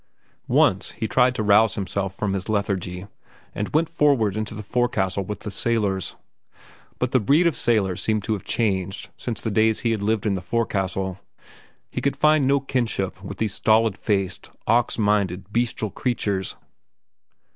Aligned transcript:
Once, 0.47 0.93
he 0.93 1.07
tried 1.07 1.35
to 1.35 1.43
arouse 1.43 1.75
himself 1.75 2.15
from 2.15 2.33
his 2.33 2.49
lethargy, 2.49 3.05
and 3.53 3.69
went 3.75 3.87
forward 3.87 4.35
into 4.35 4.55
the 4.55 4.63
forecastle 4.63 5.23
with 5.23 5.41
the 5.41 5.51
sailors. 5.51 6.15
But 6.97 7.11
the 7.11 7.19
breed 7.19 7.45
of 7.45 7.55
sailors 7.55 8.01
seemed 8.01 8.23
to 8.23 8.33
have 8.33 8.43
changed 8.43 9.09
since 9.15 9.41
the 9.41 9.51
days 9.51 9.81
he 9.81 9.91
had 9.91 10.01
lived 10.01 10.25
in 10.25 10.33
the 10.33 10.41
forecastle. 10.41 11.19
He 11.91 12.01
could 12.01 12.17
find 12.17 12.47
no 12.47 12.59
kinship 12.59 13.23
with 13.23 13.37
these 13.37 13.53
stolid 13.53 13.95
faced, 13.95 14.49
ox 14.65 14.97
minded 14.97 15.53
bestial 15.53 15.91
creatures. 15.91 16.55